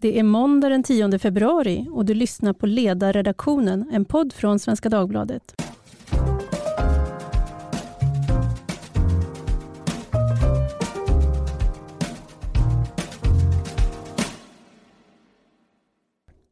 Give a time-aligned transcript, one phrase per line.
[0.00, 4.88] Det är måndag den 10 februari och du lyssnar på Ledarredaktionen, en podd från Svenska
[4.88, 5.54] Dagbladet.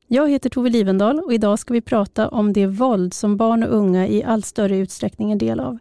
[0.07, 3.75] Jag heter Tove Livendal och idag ska vi prata om det våld som barn och
[3.75, 5.79] unga i allt större utsträckning är del av.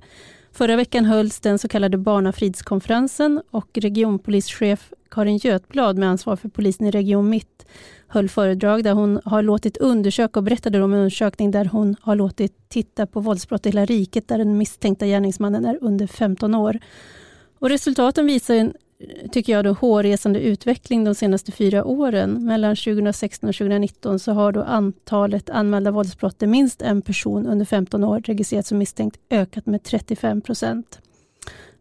[0.56, 6.88] Förra veckan hölls den så kallade Barnafridskonferensen och regionpolischef Karin Götblad med ansvar för polisen
[6.88, 7.66] i Region Mitt
[8.08, 12.16] höll föredrag där hon har låtit undersöka och berättade om en undersökning där hon har
[12.16, 16.80] låtit titta på våldsbrott i hela riket där den misstänkta gärningsmannen är under 15 år.
[17.60, 18.74] Och resultaten visar en,
[19.32, 22.46] tycker jag, då, hårresande utveckling de senaste fyra åren.
[22.46, 27.66] Mellan 2016 och 2019 så har då antalet anmälda våldsbrott där minst en person under
[27.66, 31.00] 15 år registrerats som misstänkt ökat med 35 procent.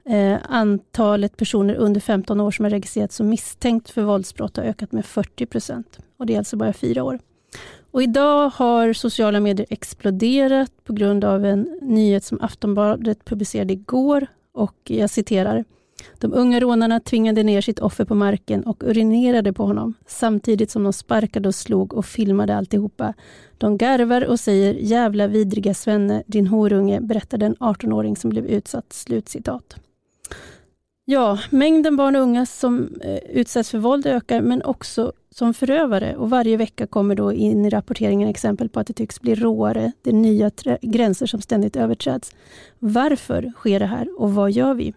[0.06, 4.92] Eh, antalet personer under 15 år som har registrerats som misstänkt för våldsbrott har ökat
[4.92, 5.98] med 40 procent.
[6.16, 7.18] Och det är alltså bara fyra år.
[7.90, 14.26] Och idag har sociala medier exploderat på grund av en nyhet som Aftonbladet publicerade igår.
[14.52, 15.64] Och jag citerar.
[16.18, 20.82] De unga rånarna tvingade ner sitt offer på marken och urinerade på honom samtidigt som
[20.82, 23.14] de sparkade och slog och filmade alltihopa.
[23.58, 28.92] De garvar och säger jävla vidriga svenne, din horunge, berättade en 18-åring som blev utsatt.
[28.92, 29.76] Slutcitat.
[31.06, 36.16] Ja, mängden barn och unga som eh, utsätts för våld ökar, men också som förövare.
[36.16, 39.92] Och varje vecka kommer då in i rapporteringen exempel på att det tycks bli råare.
[40.02, 40.50] Det är nya
[40.82, 42.34] gränser som ständigt överträds.
[42.78, 44.94] Varför sker det här och vad gör vi?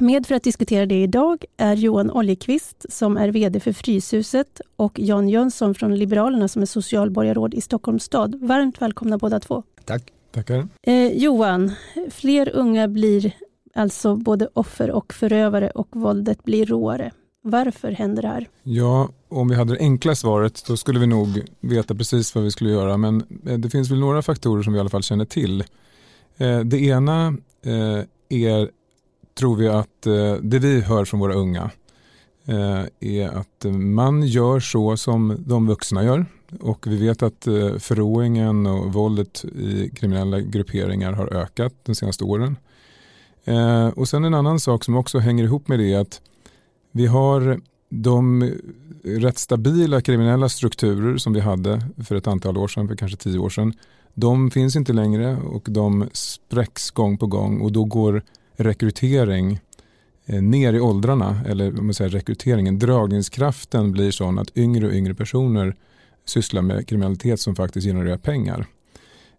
[0.00, 4.98] Med för att diskutera det idag är Johan Oljekvist som är VD för Fryshuset och
[4.98, 8.34] Jan Jönsson från Liberalerna som är socialborgarråd i Stockholms stad.
[8.40, 9.62] Varmt välkomna båda två.
[9.84, 10.02] Tack.
[10.32, 10.68] Tackar.
[10.82, 11.72] Eh, Johan,
[12.10, 13.32] fler unga blir
[13.74, 17.12] alltså både offer och förövare och våldet blir råare.
[17.42, 18.48] Varför händer det här?
[18.62, 22.50] Ja, om vi hade det enkla svaret då skulle vi nog veta precis vad vi
[22.50, 25.24] skulle göra men eh, det finns väl några faktorer som vi i alla fall känner
[25.24, 25.64] till.
[26.36, 27.26] Eh, det ena
[27.64, 28.70] eh, är,
[29.34, 31.70] tror vi att eh, det vi hör från våra unga
[32.44, 36.26] eh, är att man gör så som de vuxna gör
[36.60, 42.24] och vi vet att eh, förråingen och våldet i kriminella grupperingar har ökat de senaste
[42.24, 42.56] åren.
[43.44, 46.20] Eh, och sen en annan sak som också hänger ihop med det är att
[46.92, 48.50] vi har de
[49.04, 53.38] rätt stabila kriminella strukturer som vi hade för ett antal år sedan, för kanske tio
[53.38, 53.72] år sedan.
[54.14, 58.22] De finns inte längre och de spräcks gång på gång och då går
[58.62, 59.60] rekrytering
[60.26, 64.92] eh, ner i åldrarna, eller om man säger rekryteringen, dragningskraften blir sån att yngre och
[64.92, 65.76] yngre personer
[66.24, 68.66] sysslar med kriminalitet som faktiskt genererar pengar.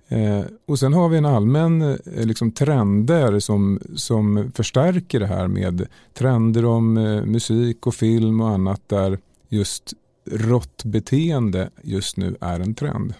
[0.07, 5.47] Eh, och sen har vi en allmän eh, liksom, trender som, som förstärker det här
[5.47, 9.17] med trender om eh, musik och film och annat där
[9.49, 9.93] just
[10.31, 13.13] råttbeteende just nu är en trend.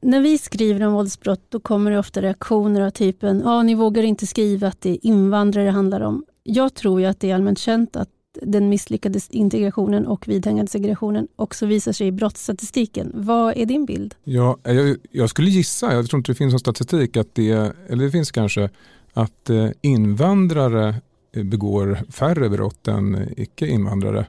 [0.00, 4.02] När vi skriver om våldsbrott då kommer det ofta reaktioner av typen ja, ni vågar
[4.02, 6.24] inte skriva att det är invandrare det handlar om.
[6.42, 8.08] Jag tror ju att det är allmänt känt att
[8.42, 13.12] den misslyckade integrationen och vidhängande segregationen också visar sig i brottsstatistiken.
[13.14, 14.14] Vad är din bild?
[14.24, 17.50] Ja, jag, jag, skulle gissa, jag tror inte det finns någon statistik, att det,
[17.88, 18.70] eller det finns kanske,
[19.12, 20.94] att eh, invandrare
[21.32, 24.26] eh, begår färre brott än icke-invandrare.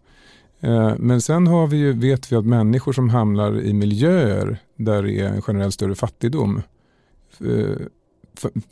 [0.59, 5.03] Eh, men sen har vi ju, vet vi att människor som hamnar i miljöer där
[5.03, 6.61] det är en generellt större fattigdom
[7.39, 7.85] eh,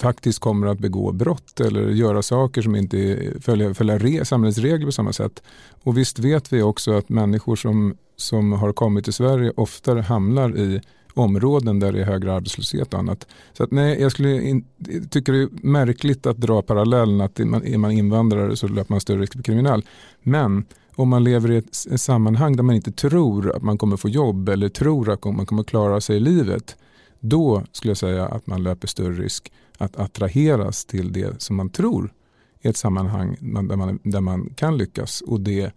[0.01, 4.85] faktiskt kommer att begå brott eller göra saker som inte följer, följer re, samhällets regler
[4.85, 5.43] på samma sätt.
[5.83, 10.57] Och visst vet vi också att människor som, som har kommit till Sverige oftare hamnar
[10.57, 10.81] i
[11.13, 13.27] områden där det är högre arbetslöshet och annat.
[13.53, 14.65] Så att nej, jag skulle in,
[15.09, 19.21] tycker det är märkligt att dra parallellen att är man invandrare så löper man större
[19.21, 19.85] risk att bli kriminell.
[20.23, 20.65] Men
[20.97, 24.49] om man lever i ett sammanhang där man inte tror att man kommer få jobb
[24.49, 26.77] eller tror att man kommer klara sig i livet.
[27.19, 31.69] Då skulle jag säga att man löper större risk att attraheras till det som man
[31.69, 32.13] tror
[32.61, 35.21] är ett sammanhang där man, där man kan lyckas.
[35.21, 35.71] Och det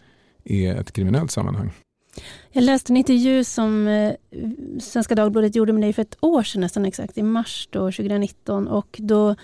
[0.44, 1.72] är ett kriminellt sammanhang.
[2.52, 4.12] Jag läste en intervju som eh,
[4.80, 8.68] Svenska Dagbladet gjorde med dig för ett år sedan nästan exakt, i mars då, 2019
[8.68, 9.34] och då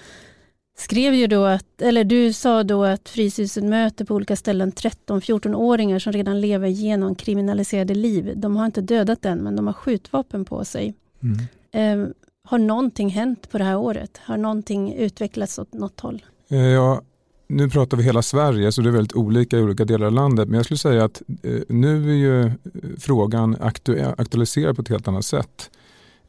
[0.79, 5.99] skrev ju då att, eller du sa då att Fryshuset möter på olika ställen 13-14-åringar
[5.99, 8.33] som redan lever genom kriminaliserade liv.
[8.37, 10.95] De har inte dödat än men de har skjutvapen på sig.
[11.23, 12.03] Mm.
[12.03, 12.09] Eh,
[12.45, 14.21] har någonting hänt på det här året?
[14.25, 16.25] Har någonting utvecklats åt något håll?
[16.49, 17.03] Eh, ja,
[17.49, 20.49] nu pratar vi hela Sverige så det är väldigt olika i olika delar av landet.
[20.49, 22.53] Men jag skulle säga att eh, nu är ju eh,
[22.99, 25.71] frågan aktu aktualiserad på ett helt annat sätt.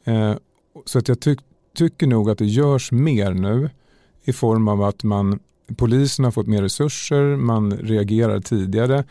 [0.04, 0.34] Eh,
[0.86, 1.36] så att jag ty
[1.76, 3.70] tycker nog att det görs mer nu
[4.28, 5.40] i form av att man
[5.78, 9.04] polisen har fått mer resurser, man reagerar tidigare.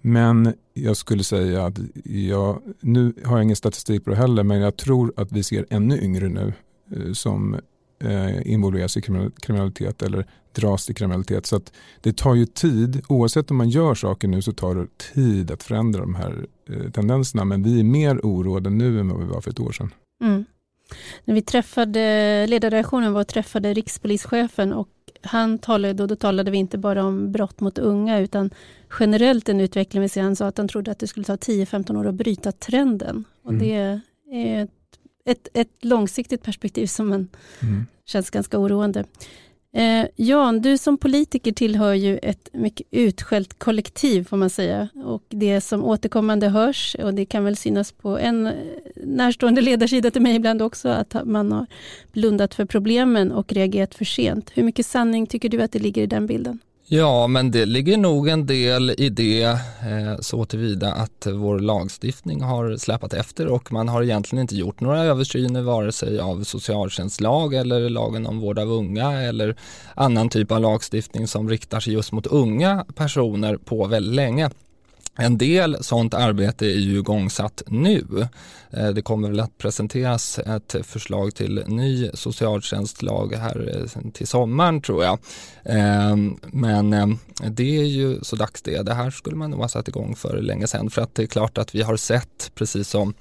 [0.00, 4.60] Men jag skulle säga att jag, nu har jag ingen statistik på det heller, men
[4.60, 6.52] jag tror att vi ser ännu yngre nu
[6.96, 7.56] eh, som
[8.04, 9.02] eh, involveras i
[9.40, 11.46] kriminalitet eller dras till kriminalitet.
[11.46, 14.86] Så att det tar ju tid, oavsett om man gör saker nu så tar det
[15.14, 17.44] tid att förändra de här eh, tendenserna.
[17.44, 19.94] Men vi är mer oroade nu än vad vi var för ett år sedan.
[20.24, 20.44] Mm.
[21.24, 24.88] När vi träffade, ledarredaktionen var och träffade rikspolischefen och
[25.22, 28.50] han talade, och då talade vi inte bara om brott mot unga utan
[29.00, 30.22] generellt en utveckling vi ser.
[30.22, 33.24] Han sa att han trodde att det skulle ta 10-15 år att bryta trenden.
[33.42, 33.60] Och mm.
[33.62, 33.74] Det
[34.32, 34.70] är ett,
[35.24, 37.28] ett, ett, långsiktigt perspektiv som man
[37.62, 37.86] mm.
[38.06, 39.04] känns ganska oroande.
[39.72, 44.88] Eh, Jan, du som politiker tillhör ju ett mycket utskällt kollektiv får man säga.
[45.04, 48.52] Och det som återkommande hörs, och det kan väl synas på en eh,
[49.04, 51.66] närstående ledarsida till mig ibland också, att man har
[52.12, 54.50] blundat för problemen och reagerat för sent.
[54.54, 56.58] Hur mycket sanning tycker du att det ligger i den bilden?
[56.92, 62.42] Ja, men det ligger nog en del i det eh, så tillvida att vår lagstiftning
[62.42, 67.54] har släpat efter och man har egentligen inte gjort några översyner vare sig av socialtjänstlag
[67.54, 69.56] eller lagen om vård av unga eller
[69.94, 74.50] annan typ av lagstiftning som riktar sig just mot unga personer på väldigt länge.
[75.16, 78.28] En del sånt arbete är ju igångsatt nu.
[78.70, 84.80] Eh, det kommer väl att presenteras ett förslag till ny socialtjänstlag här eh, till sommaren
[84.82, 85.18] tror jag.
[85.64, 87.18] Eh, men
[87.48, 88.82] det är ju så dags det.
[88.82, 91.26] Det här skulle man nog ha satt igång för länge sedan för att det är
[91.26, 93.14] klart att vi har sett precis som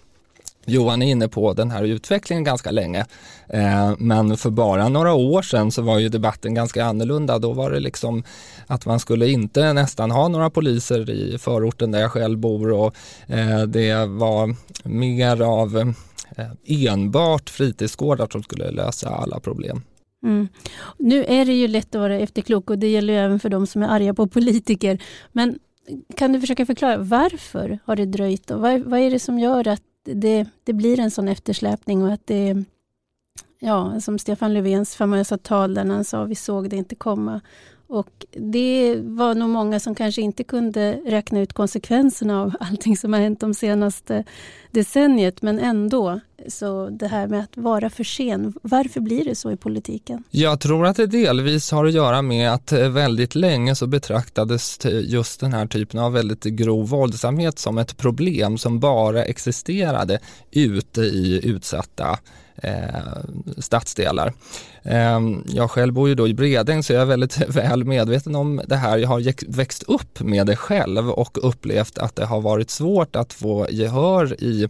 [0.66, 3.06] Johan är inne på den här utvecklingen ganska länge.
[3.48, 7.40] Eh, men för bara några år sedan så var ju debatten ganska annorlunda.
[7.40, 8.24] Då var det liksom
[8.68, 12.96] att man skulle inte nästan ha några poliser i förorten där jag själv bor och
[13.28, 15.94] eh, det var mer av
[16.38, 19.82] eh, enbart fritidsgårdar som skulle lösa alla problem.
[20.24, 20.48] Mm.
[20.98, 23.68] Nu är det ju lätt att vara efterklok och det gäller ju även för de
[23.68, 25.04] som är arga på politiker.
[25.32, 25.60] Men
[26.16, 28.52] kan du försöka förklara varför har det dröjt?
[28.52, 32.13] Och vad, vad är det som gör att det, det blir en sån eftersläpning och
[32.13, 32.63] att det
[33.60, 37.42] ja, som Stefan Löfvens famösa tal där han sa vi såg det inte komma.
[37.89, 43.13] Och det var nog många som kanske inte kunde räkna ut konsekvenserna av allting som
[43.13, 44.24] har hänt de senaste
[44.71, 45.41] decenniet.
[45.41, 48.53] Men ändå, så det här med att vara för sen.
[48.62, 50.24] Varför blir det så i politiken?
[50.30, 54.80] Jag tror att det delvis har att göra med att eh, väldigt länge så betraktades
[54.86, 60.19] just den här typen av väldigt grov våldsamhet som ett problem som bara existerade
[60.51, 62.19] ute i utsatta
[62.64, 64.34] eh, stadsdelar.
[64.84, 68.62] Eh, jag själv bor ju då i Bredäng så jag är väldigt väl medveten om
[68.68, 68.98] det här.
[68.98, 73.34] Jag har växt upp med det själv och upplevt att det har varit svårt att
[73.34, 74.68] få gehör i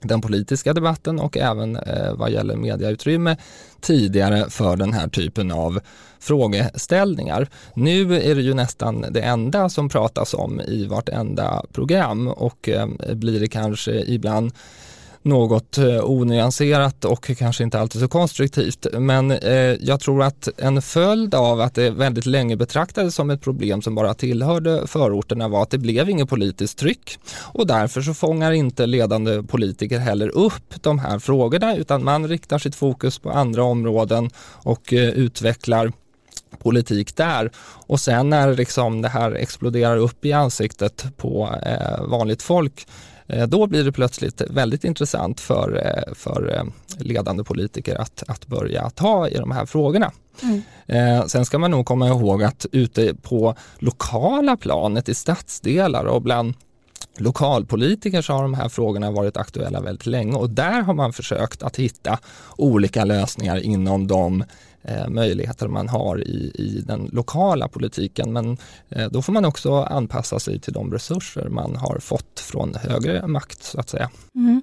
[0.00, 3.36] den politiska debatten och även eh, vad gäller mediautrymme
[3.80, 5.80] tidigare för den här typen av
[6.20, 7.48] frågeställningar.
[7.74, 12.88] Nu är det ju nästan det enda som pratas om i vartenda program och eh,
[13.14, 14.52] blir det kanske ibland
[15.28, 18.86] något eh, onyanserat och kanske inte alltid så konstruktivt.
[18.92, 23.40] Men eh, jag tror att en följd av att det väldigt länge betraktades som ett
[23.40, 28.14] problem som bara tillhörde förorterna var att det blev inget politiskt tryck och därför så
[28.14, 33.30] fångar inte ledande politiker heller upp de här frågorna utan man riktar sitt fokus på
[33.30, 34.30] andra områden
[34.62, 35.92] och eh, utvecklar
[36.58, 37.50] politik där
[37.86, 42.86] och sen när liksom det här exploderar upp i ansiktet på eh, vanligt folk
[43.48, 46.64] då blir det plötsligt väldigt intressant för, eh, för eh,
[46.98, 50.12] ledande politiker att, att börja ta i de här frågorna.
[50.42, 51.28] Mm.
[51.28, 56.54] sen ska man nog komma ihåg att ute på lokala planet i stadsdelar och bland
[57.16, 61.62] lokalpolitiker så har de här frågorna varit aktuella väldigt länge och där har man försökt
[61.62, 62.18] att hitta
[62.56, 64.44] olika lösningar inom de
[64.88, 68.32] eh, möjligheter man har i, i den lokala politiken.
[68.32, 68.56] Men
[68.88, 73.26] eh, då får man också anpassa sig till de resurser man har fått från högre
[73.26, 74.10] makt så att säga.
[74.34, 74.62] Mm.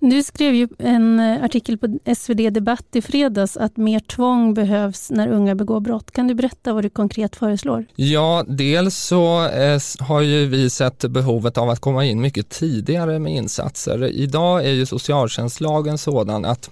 [0.00, 5.10] Du skrev ju en eh, artikel på SvD Debatt i fredags att mer tvång behövs
[5.10, 6.10] när unga begår brott.
[6.10, 7.84] Kan du berätta vad du konkret föreslår?
[7.96, 13.18] Ja, dels så eh, har ju vi sett behovet av att komma in mycket tidigare
[13.18, 14.04] med insatser.
[14.04, 16.70] Idag är ju socialtjänstlagen sådan att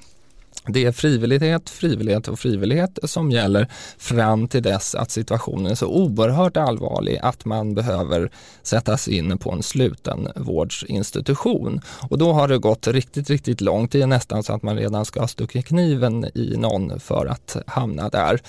[0.69, 3.69] det är frivillighet, frivillighet och frivillighet som gäller
[3.99, 8.31] fram till dess att situationen är så oerhört allvarlig att man behöver
[8.63, 11.81] sättas in på en sluten vårdsinstitution.
[12.11, 13.93] Och då har det gått riktigt, riktigt långt.
[13.93, 17.57] Det är nästan så att man redan ska ha stuckit kniven i någon för att
[17.67, 18.41] hamna där.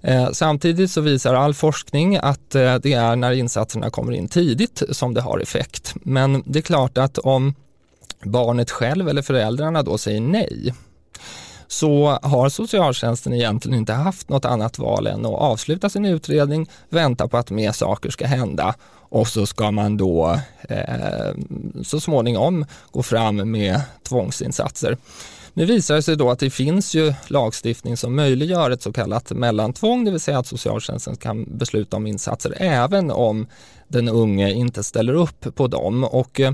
[0.00, 4.82] Eh, samtidigt så visar all forskning att eh, det är när insatserna kommer in tidigt
[4.90, 5.94] som det har effekt.
[5.94, 7.54] Men det är klart att om
[8.22, 10.74] barnet själv eller föräldrarna då säger nej
[11.68, 17.28] så har socialtjänsten egentligen inte haft något annat val än att avsluta sin utredning, vänta
[17.28, 18.74] på att mer saker ska hända
[19.08, 21.34] och så ska man då eh,
[21.84, 24.96] så småningom gå fram med tvångsinsatser.
[25.54, 29.30] Nu visar det sig då att det finns ju lagstiftning som möjliggör ett så kallat
[29.30, 33.46] mellantvång, det vill säga att socialtjänsten kan besluta om insatser även om
[33.88, 36.04] den unge inte ställer upp på dem.
[36.04, 36.52] Och eh,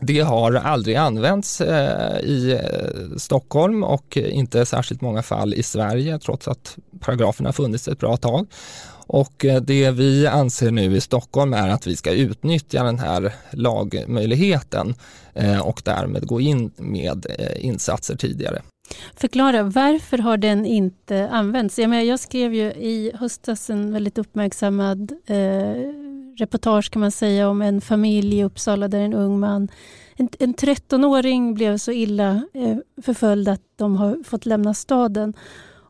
[0.00, 6.18] det har aldrig använts eh, i eh, Stockholm och inte särskilt många fall i Sverige
[6.18, 8.46] trots att paragrafen har funnits ett bra tag.
[9.06, 13.32] Och eh, det vi anser nu i Stockholm är att vi ska utnyttja den här
[13.50, 14.94] lagmöjligheten
[15.62, 17.26] och därmed gå in med
[17.56, 18.62] insatser tidigare.
[19.16, 21.78] Förklara, varför har den inte använts?
[21.78, 25.36] Jag, menar, jag skrev ju i höstas en väldigt uppmärksammad eh,
[26.40, 29.68] reportage kan man säga om en familj i Uppsala där en ung man,
[30.16, 35.34] en, en 13-åring blev så illa eh, förföljd att de har fått lämna staden.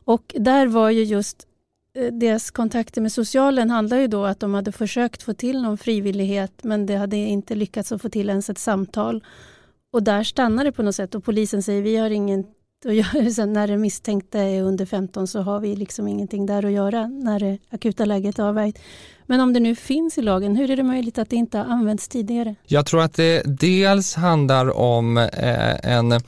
[0.05, 1.47] Och där var ju just
[1.95, 5.77] eh, deras kontakter med socialen handlar ju då att de hade försökt få till någon
[5.77, 9.23] frivillighet men det hade inte lyckats att få till ens ett samtal.
[9.93, 12.45] Och där stannar det på något sätt och polisen säger vi har ingen
[12.85, 17.39] när den misstänkte är under 15 så har vi liksom ingenting där att göra när
[17.39, 18.79] det akuta läget är avvärjt.
[19.25, 21.65] Men om det nu finns i lagen, hur är det möjligt att det inte har
[21.65, 22.55] använts tidigare?
[22.65, 26.21] Jag tror att det dels handlar om eh, en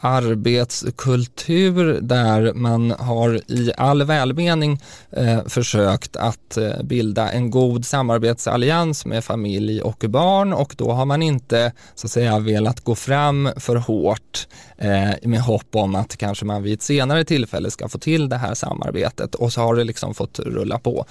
[0.00, 9.06] arbetskultur där man har i all välmening eh, försökt att eh, bilda en god samarbetsallians
[9.06, 10.52] med familj och barn.
[10.52, 14.46] Och då har man inte så att säga velat gå fram för hårt
[14.78, 18.36] eh, med hopp om att kanske man vid ett senare tillfälle ska få till det
[18.36, 19.34] här samarbetet.
[19.34, 21.06] Och så har det liksom fått rulla på.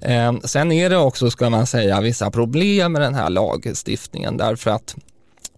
[0.00, 4.36] Eh, sen är det också, ska man säga, vissa problem med den här lagstiftningen.
[4.36, 4.96] Därför att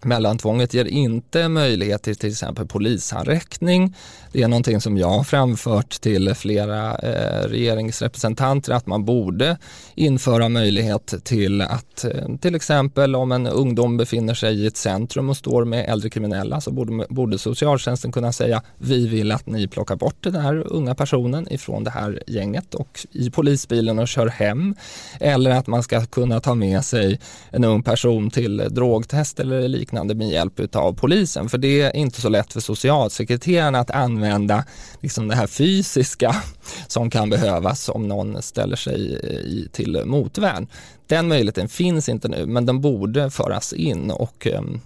[0.05, 3.95] Mellantvånget ger inte möjlighet till till exempel polishandräckning.
[4.31, 9.57] Det är någonting som jag har framfört till flera eh, regeringsrepresentanter att man borde
[9.95, 15.29] införa möjlighet till att eh, till exempel om en ungdom befinner sig i ett centrum
[15.29, 19.67] och står med äldre kriminella så borde, borde socialtjänsten kunna säga vi vill att ni
[19.67, 24.27] plockar bort den här unga personen ifrån det här gänget och i polisbilen och kör
[24.27, 24.75] hem.
[25.19, 27.19] Eller att man ska kunna ta med sig
[27.51, 31.49] en ung person till drogtest eller liknande liknande med hjälp av polisen.
[31.49, 34.63] För det är inte så lätt för socialsekreterarna att använda
[35.01, 36.35] liksom det här fysiska
[36.87, 40.67] som kan behövas om någon ställer sig eh, i, till motvärn.
[41.07, 44.79] Den möjligheten finns inte nu men den borde föras in och ehm,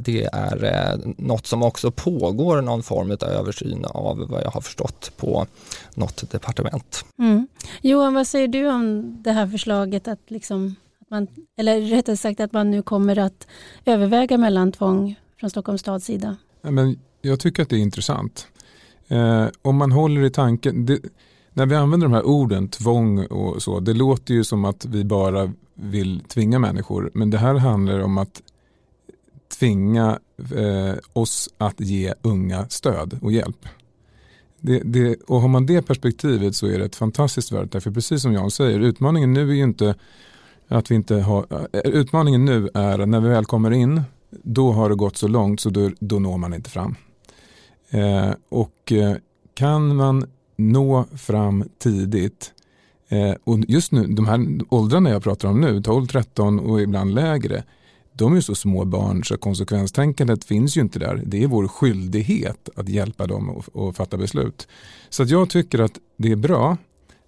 [0.00, 4.60] det är eh, något som också pågår någon form av översyn av vad jag har
[4.60, 5.46] förstått på
[5.94, 7.04] något departement.
[7.18, 7.46] Mm.
[7.82, 10.76] Johan, vad säger du om det här förslaget att liksom
[11.12, 11.26] man,
[11.56, 13.46] eller rättare sagt att man nu kommer att
[13.84, 16.36] överväga mellantvång från Stockholms stads sida?
[16.62, 18.46] Men jag tycker att det är intressant.
[19.08, 21.00] Eh, om man håller i tanken, det,
[21.52, 25.04] när vi använder de här orden, tvång och så, det låter ju som att vi
[25.04, 28.42] bara vill tvinga människor, men det här handlar om att
[29.58, 30.18] tvinga
[30.56, 33.66] eh, oss att ge unga stöd och hjälp.
[34.60, 37.80] Det, det, och har man det perspektivet så är det ett fantastiskt värde.
[37.80, 39.94] För precis som Jan säger, utmaningen nu är ju inte
[40.72, 44.88] att vi inte har, eh, utmaningen nu är när vi väl kommer in, då har
[44.88, 46.94] det gått så långt så då, då når man inte fram.
[47.90, 49.16] Eh, och eh,
[49.54, 50.24] kan man
[50.56, 52.52] nå fram tidigt,
[53.08, 57.14] eh, och just nu, de här åldrarna jag pratar om nu, 12, 13 och ibland
[57.14, 57.64] lägre,
[58.12, 61.22] de är så små barn så konsekvenstänkandet finns ju inte där.
[61.26, 64.68] Det är vår skyldighet att hjälpa dem att fatta beslut.
[65.08, 66.76] Så jag tycker att det är bra,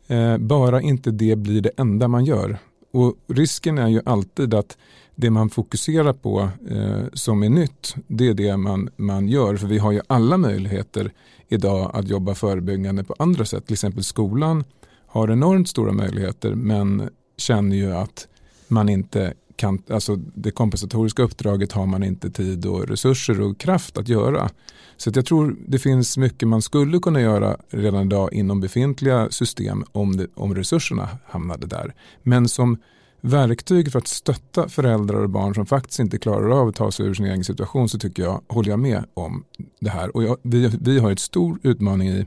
[0.06, 2.58] eh, bara inte det blir det enda man gör.
[2.94, 4.78] Och risken är ju alltid att
[5.14, 9.56] det man fokuserar på eh, som är nytt, det är det man, man gör.
[9.56, 11.12] För vi har ju alla möjligheter
[11.48, 13.66] idag att jobba förebyggande på andra sätt.
[13.66, 14.64] Till exempel skolan
[15.06, 18.28] har enormt stora möjligheter men känner ju att
[18.68, 23.98] man inte kan, alltså det kompensatoriska uppdraget har man inte tid och resurser och kraft
[23.98, 24.50] att göra.
[24.96, 29.84] Så jag tror det finns mycket man skulle kunna göra redan idag inom befintliga system
[29.92, 31.94] om, det, om resurserna hamnade där.
[32.22, 32.78] Men som
[33.20, 37.06] verktyg för att stötta föräldrar och barn som faktiskt inte klarar av att ta sig
[37.06, 39.44] ur sin egen situation så tycker jag, håller jag med om
[39.80, 40.16] det här.
[40.16, 42.26] Och jag, vi, vi har ett stor utmaning i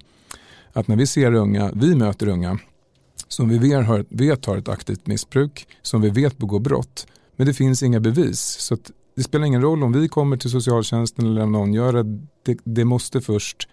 [0.73, 2.59] att när vi ser unga, vi möter unga
[3.27, 3.57] som vi
[4.09, 8.39] vet har, ett aktivt missbruk, som vi vet begår brott, men det finns inga bevis.
[8.39, 8.77] Så
[9.15, 12.19] det spelar ingen roll om vi kommer till socialtjänsten eller om någon gör det.
[12.43, 13.67] Det, det måste först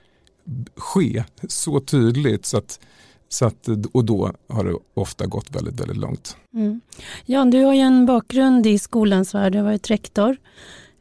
[0.77, 2.81] ske så tydligt så att,
[3.29, 6.37] så att, och då har det ofta gått väldigt, väldigt långt.
[6.55, 6.81] Mm.
[7.27, 10.37] Jan, du har ju en bakgrund i skolans värld, du har varit rektor.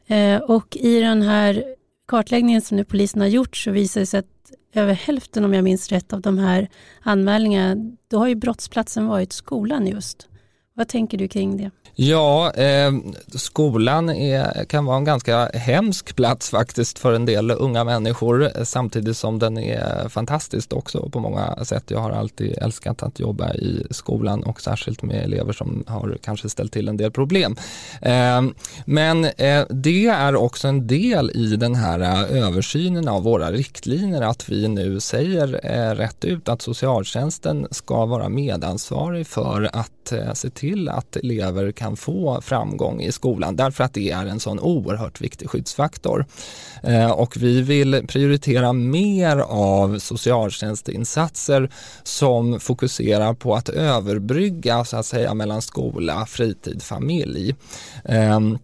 [0.06, 1.64] Eh, och i den här
[2.08, 5.64] kartläggningen som nu polisen har gjort så visar det sig att över hälften, om jag
[5.64, 6.68] minns rätt, av de här
[7.02, 10.28] anmälningarna, då har ju brottsplatsen varit skolan just.
[10.74, 11.70] Vad tänker du kring det?
[11.96, 12.92] Ja, eh,
[13.34, 19.16] skolan är, kan vara en ganska hemsk plats faktiskt för en del unga människor samtidigt
[19.16, 21.84] som den är fantastisk också på många sätt.
[21.86, 26.48] Jag har alltid älskat att jobba i skolan och särskilt med elever som har kanske
[26.48, 27.56] ställt till en del problem.
[28.02, 28.42] Eh,
[28.84, 34.48] men eh, det är också en del i den här översynen av våra riktlinjer att
[34.48, 40.50] vi nu säger eh, rätt ut att socialtjänsten ska vara medansvarig för att eh, se
[40.50, 45.20] till att elever kan få framgång i skolan därför att det är en sån oerhört
[45.20, 46.26] viktig skyddsfaktor.
[46.82, 51.70] Eh, och vi vill prioritera mer av socialtjänstinsatser
[52.02, 57.54] som fokuserar på att överbrygga så att säga mellan skola, fritid, familj.
[58.04, 58.58] Ehm,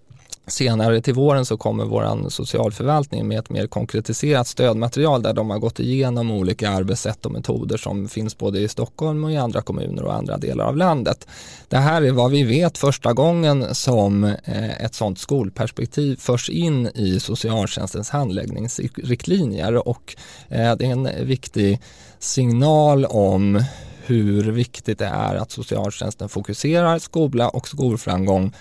[0.46, 5.58] Senare till våren så kommer vår socialförvaltning med ett mer konkretiserat stödmaterial där de har
[5.58, 10.04] gått igenom olika arbetssätt och metoder som finns både i Stockholm och i andra kommuner
[10.04, 11.26] och andra delar av landet.
[11.68, 16.86] Det här är vad vi vet första gången som eh, ett sådant skolperspektiv förs in
[16.86, 20.16] i socialtjänstens handläggningsriktlinjer och
[20.48, 21.80] eh, det är en viktig
[22.18, 23.64] signal om
[24.10, 28.52] hur viktigt det är att socialtjänsten fokuserar skola och skolframgång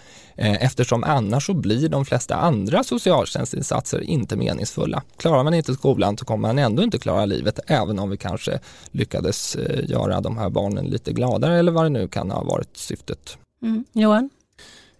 [0.42, 5.04] Eh, eftersom annars så blir de flesta andra socialtjänstinsatser inte meningsfulla.
[5.18, 8.60] Klarar man inte skolan så kommer man ändå inte klara livet även om vi kanske
[8.92, 12.78] lyckades eh, göra de här barnen lite gladare eller vad det nu kan ha varit
[12.78, 13.38] syftet.
[13.62, 13.84] Mm.
[13.94, 14.30] Johan?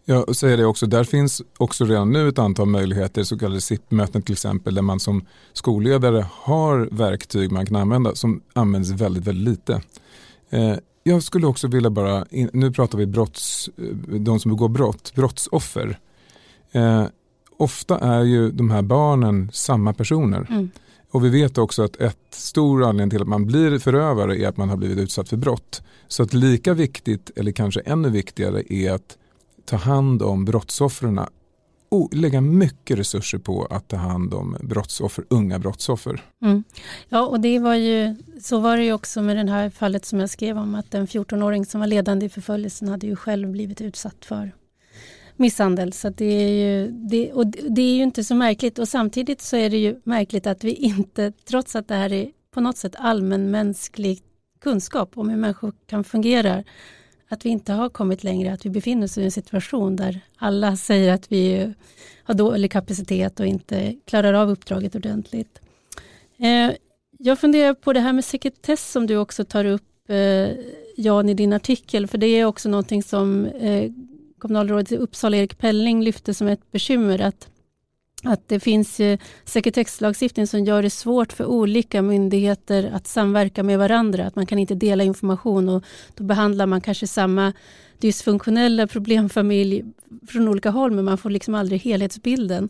[0.06, 4.22] Jag säger det också, där finns också redan nu ett antal möjligheter, så kallade SIP-möten
[4.22, 9.48] till exempel, där man som skolledare har verktyg man kan använda som används väldigt, väldigt
[9.48, 9.82] lite.
[10.50, 13.84] Eh, jag skulle också vilja bara, nu pratar vi brotts, eh,
[14.20, 16.00] de som begår brott, brottsoffer.
[16.72, 17.06] Eh,
[17.58, 20.48] ofta är ju de här barnen samma personer.
[20.50, 20.70] Mm.
[21.12, 24.58] Och vi vet också att ett stor anledning till att man blir förövare är att
[24.58, 25.82] man har blivit utsatt för brott.
[26.08, 29.18] Så att lika viktigt, eller kanske ännu viktigare, är att
[29.66, 31.20] ta hand om brottsoffren
[31.90, 36.22] oh, lägga mycket resurser på att ta hand om brottsoffer, unga brottsoffer.
[36.42, 36.64] Mm.
[37.10, 40.20] Ja, och det var ju, så var det ju också med det här fallet som
[40.20, 43.82] jag skrev om att en 14-åring som var ledande i förföljelsen hade ju själv blivit
[43.82, 44.52] utsatt för
[45.36, 45.94] misshandel.
[45.94, 49.56] Så det är, ju, det, och det är ju inte så märkligt och samtidigt så
[49.56, 52.96] är det ju märkligt att vi inte, trots att det här är på något sätt
[52.98, 54.22] allmänmänsklig
[54.62, 56.64] kunskap om hur människor kan fungera,
[57.30, 60.76] att vi inte har kommit längre, att vi befinner oss i en situation där alla
[60.76, 61.74] säger att vi
[62.24, 65.62] har dålig kapacitet och inte klarar av uppdraget ordentligt.
[66.38, 66.72] Eh,
[67.18, 70.50] jag funderar på det här med sekretess som du också tar upp eh,
[70.98, 73.92] Jan i din artikel, för det är också någonting som eh,
[74.38, 77.48] kommunalrådet i Uppsala Erik Pelling lyfte som ett bekymmer, att
[78.24, 83.80] att det finns eh, sekretesslagstiftning som gör det svårt för olika myndigheter att samverka med
[83.80, 84.26] varandra.
[84.26, 85.84] Att man kan inte dela information och
[86.16, 87.54] då behandlar man kanske samma
[88.00, 89.84] dysfunktionella problemfamilj
[90.28, 92.70] från olika håll men man får liksom aldrig helhetsbilden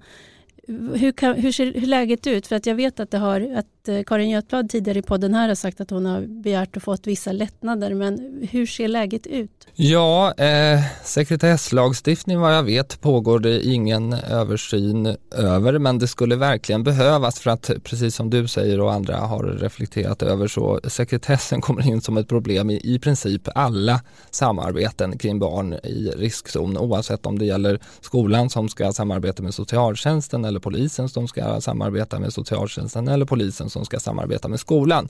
[0.96, 2.48] hur, kan, hur ser hur läget ut?
[2.48, 5.48] För att jag vet att, det har, att eh, Karin Götblad tidigare i podden här
[5.48, 7.94] har sagt att hon har begärt och fått vissa lättnader.
[7.94, 9.68] Men hur ser läget ut?
[9.76, 16.84] Ja, eh, sekretesslagstiftning vad jag vet pågår det ingen översyn över men det skulle verkligen
[16.84, 21.88] behövas för att precis som du säger och andra har reflekterat över så sekretessen kommer
[21.88, 27.40] in som ett problem i, i princip alla samarbeten kring barn i riskzon oavsett om
[27.40, 33.08] det gäller skolan som ska samarbeta med socialtjänsten eller polisen som ska samarbeta med socialtjänsten
[33.08, 35.10] eller polisen som ska samarbeta med skolan.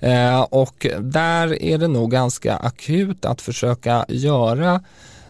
[0.00, 4.80] Eh, och där är det nog ganska akut att försöka göra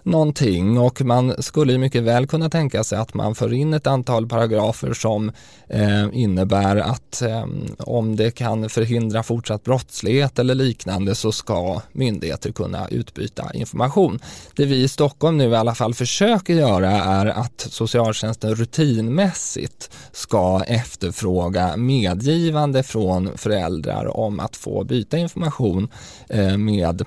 [0.02, 4.28] någonting och man skulle mycket väl kunna tänka sig att man för in ett antal
[4.28, 5.32] paragrafer som
[5.68, 7.46] eh, innebär att eh,
[7.78, 14.18] om det kan förhindra fortsatt brottslighet eller liknande så ska myndigheter kunna utbyta information.
[14.56, 20.62] Det vi i Stockholm nu i alla fall försöker göra är att socialtjänsten rutinmässigt ska
[20.66, 25.88] efterfråga medgivande från föräldrar om att få byta information
[26.28, 27.04] eh, med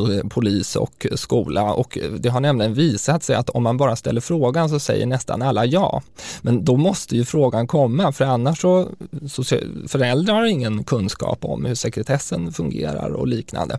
[0.00, 4.20] alltså polis och skola och det har nämligen visat sig att om man bara ställer
[4.20, 6.02] frågan så säger nästan alla ja.
[6.42, 8.88] Men då måste ju frågan komma för annars så,
[9.28, 9.44] så
[9.88, 13.78] föräldrar har ingen kunskap om hur sekretessen fungerar och liknande.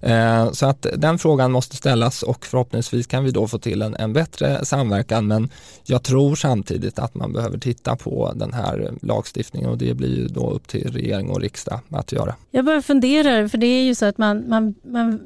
[0.00, 3.94] Eh, så att den frågan måste ställas och förhoppningsvis kan vi då få till en,
[3.94, 5.48] en bättre samverkan men
[5.84, 10.28] jag tror samtidigt att man behöver titta på den här lagstiftningen och det blir ju
[10.28, 12.34] då upp till regering och riksdag att göra.
[12.50, 15.20] Jag bara funderar, för det är ju så att man, man, man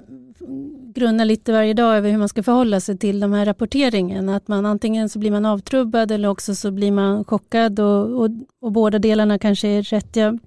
[0.95, 4.29] grunnar lite varje dag över hur man ska förhålla sig till de här rapporteringen.
[4.29, 8.31] Att man antingen så blir man avtrubbad eller också så blir man chockad och, och,
[8.61, 10.17] och båda delarna kanske är rätt.
[10.17, 10.39] Jag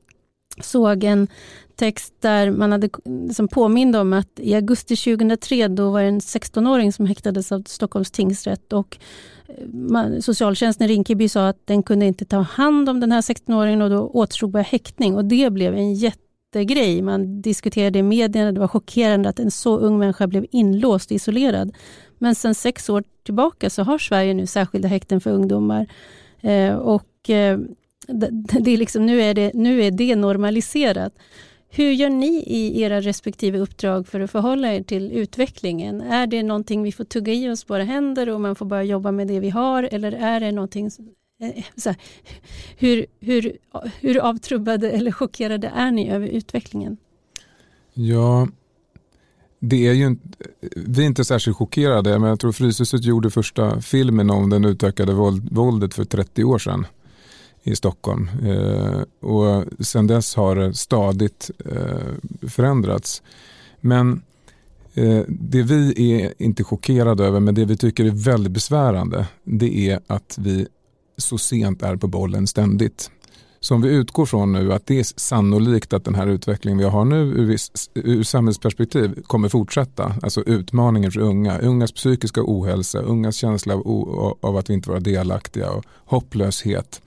[0.62, 1.28] såg en
[1.76, 6.20] text där man hade liksom påminde om att i augusti 2003 då var det en
[6.20, 8.98] 16-åring som häktades av Stockholms tingsrätt och
[9.48, 13.22] eh, man, socialtjänsten i Rinkeby sa att den kunde inte ta hand om den här
[13.22, 16.25] 16-åringen och då återstod bara häktning och det blev en jätte
[16.60, 17.02] jättegrej.
[17.02, 21.16] Man diskuterade i medierna, det var chockerande att en så ung människa blev inlåst och
[21.16, 21.72] isolerad.
[22.18, 25.88] Men sedan sex år tillbaka så har Sverige nu särskilda häkten för ungdomar
[26.42, 27.60] eh, och eh,
[28.60, 31.14] det är liksom, nu, är det, nu är det normaliserat.
[31.70, 36.02] Hur gör ni i era respektive uppdrag för att förhålla er till utvecklingen?
[36.02, 39.12] Är det någonting vi får tugga i oss våra händer och man får börja jobba
[39.12, 40.92] med det vi har eller är det någonting
[41.46, 41.96] Eh, här,
[42.78, 43.58] hur, hur,
[44.00, 46.98] hur avtrubbade eller chockerade är ni över utvecklingen?
[47.94, 48.48] Ja,
[49.60, 50.16] det är ju,
[50.76, 55.14] vi är inte särskilt chockerade, men jag tror Fryshuset gjorde första filmen om den utökade
[55.52, 56.88] våldet för 30 år sedan
[57.64, 58.30] i Stockholm.
[58.44, 63.22] Eh, och sen dess har det stadigt eh, förändrats.
[63.82, 64.22] Men
[64.94, 69.90] eh, det vi är inte chockerade över, men det vi tycker är väldigt besvärande, det
[69.90, 70.68] är att vi
[71.18, 73.12] så sent är på bollen ständigt.
[73.60, 76.84] Så om vi utgår från nu att det är sannolikt att den här utvecklingen vi
[76.84, 77.58] har nu ur,
[77.94, 80.16] ur samhällsperspektiv kommer fortsätta.
[80.22, 85.00] Alltså utmaningen för unga, ungas psykiska ohälsa, ungas känsla av, av att vi inte vara
[85.00, 87.02] delaktiga och hopplöshet.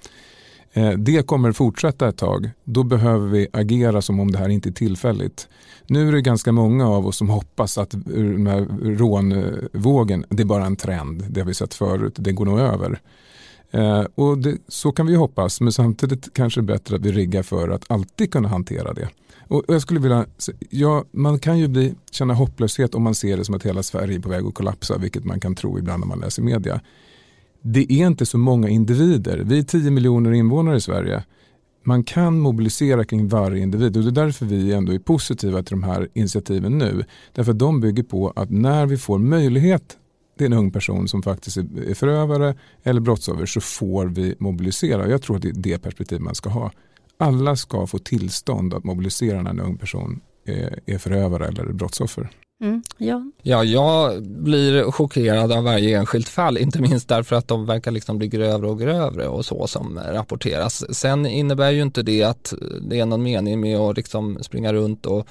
[0.73, 2.51] Eh, det kommer fortsätta ett tag.
[2.65, 5.49] Då behöver vi agera som om det här inte är tillfälligt.
[5.87, 10.47] Nu är det ganska många av oss som hoppas att den här rånvågen, det är
[10.47, 11.25] bara en trend.
[11.29, 13.01] Det har vi sett förut, det går nog över.
[13.71, 17.13] Eh, och det, så kan vi hoppas, men samtidigt kanske det är bättre att vi
[17.13, 19.09] riggar för att alltid kunna hantera det.
[19.49, 20.27] Och jag skulle vilja,
[20.71, 24.17] ja, man kan ju bli, känna hopplöshet om man ser det som att hela Sverige
[24.17, 26.81] är på väg att kollapsa, vilket man kan tro ibland när man läser media
[27.63, 29.39] det är inte så många individer.
[29.39, 31.25] Vi är 10 miljoner invånare i Sverige.
[31.85, 35.71] Man kan mobilisera kring varje individ och det är därför vi ändå är positiva till
[35.71, 37.05] de här initiativen nu.
[37.33, 39.97] Därför att de bygger på att när vi får möjlighet
[40.39, 45.09] till en ung person som faktiskt är förövare eller brottsoffer så får vi mobilisera.
[45.09, 46.71] Jag tror att det är det perspektiv man ska ha.
[47.19, 50.21] Alla ska få tillstånd att mobilisera när en ung person
[50.87, 52.31] är förövare eller brottsoffer.
[52.61, 53.23] Mm, ja.
[53.43, 58.19] ja, jag blir chockerad av varje enskilt fall, inte minst därför att de verkar liksom
[58.19, 60.95] bli grövre och grövre och så som rapporteras.
[60.97, 65.07] Sen innebär ju inte det att det är någon mening med att liksom springa runt
[65.07, 65.27] och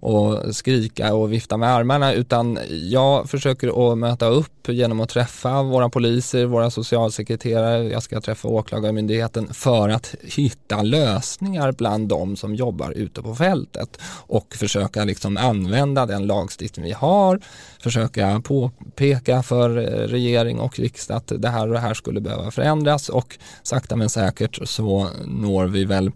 [0.00, 5.62] och skrika och vifta med armarna utan jag försöker att möta upp genom att träffa
[5.62, 12.54] våra poliser, våra socialsekreterare, jag ska träffa åklagarmyndigheten för att hitta lösningar bland de som
[12.54, 17.40] jobbar ute på fältet och försöka liksom använda den lagstiftning vi har,
[17.82, 22.50] försöka påpeka för eh, regering och riksdag att det här och det här skulle behöva
[22.50, 26.10] förändras och sakta men säkert så når vi väl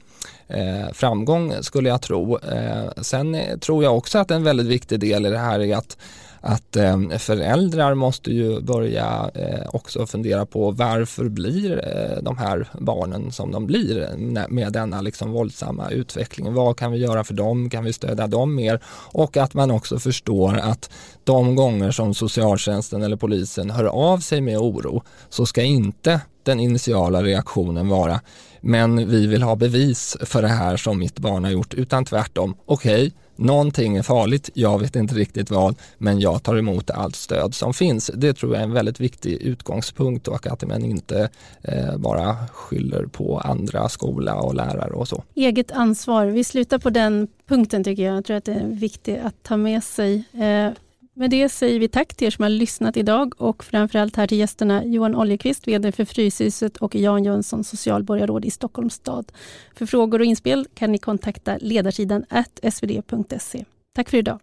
[0.51, 2.39] Eh, framgång skulle jag tro.
[2.39, 5.97] Eh, sen tror jag också att en väldigt viktig del i det här är att
[6.41, 12.69] att eh, föräldrar måste ju börja eh, också fundera på varför blir eh, de här
[12.79, 14.09] barnen som de blir
[14.49, 16.55] med denna liksom våldsamma utveckling.
[16.55, 17.71] Vad kan vi göra för dem?
[17.71, 18.81] Kan vi stödja dem mer?
[19.13, 20.91] Och att man också förstår att
[21.25, 26.61] de gånger som socialtjänsten eller polisen hör av sig med oro så ska inte den
[26.61, 28.21] initiala reaktionen vara
[28.61, 32.55] men vi vill ha bevis för det här som mitt barn har gjort utan tvärtom.
[32.67, 37.17] Okej, okay, någonting är farligt, jag vet inte riktigt vad, men jag tar emot allt
[37.17, 38.11] stöd som finns.
[38.15, 41.29] Det tror jag är en väldigt viktig utgångspunkt och att man inte
[41.63, 45.25] eh, bara skyller på andra, skola och lärare och så.
[45.35, 48.17] Eget ansvar, vi slutar på den punkten tycker jag.
[48.17, 50.25] Jag tror att det är viktigt att ta med sig.
[50.33, 50.73] Eh,
[51.21, 54.39] med det säger vi tack till er som har lyssnat idag och framförallt här till
[54.39, 59.33] gästerna Johan Oljekvist, VD för Fryshuset och Jan Jönsson, socialborgarråd i Stockholms stad.
[59.75, 62.25] För frågor och inspel kan ni kontakta ledarsidan
[62.73, 63.65] svd.se.
[63.95, 64.41] Tack för idag.